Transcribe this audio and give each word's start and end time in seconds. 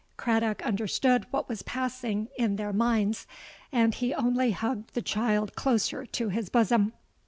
Craddock 0.17 0.65
understood 0.65 1.27
what 1.29 1.47
was 1.47 1.61
passing 1.61 2.27
in 2.35 2.55
their 2.55 2.73
minds; 2.73 3.27
and 3.71 3.93
he 3.93 4.15
only 4.15 4.49
hugged 4.49 4.95
the 4.95 5.01
child 5.03 5.53
closer 5.53 6.07
to 6.07 6.29
his 6.29 6.49
bosom. 6.49 6.93